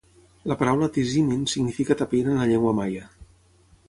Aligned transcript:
La 0.51 0.55
paraula 0.59 0.87
"tizimin" 0.95 1.43
significa 1.53 1.97
"tapir" 1.99 2.25
en 2.31 2.39
la 2.39 2.47
llengua 2.53 2.73
maia. 2.79 3.07